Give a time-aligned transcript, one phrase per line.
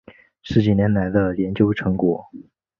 [0.41, 2.27] 十几年来的研究成果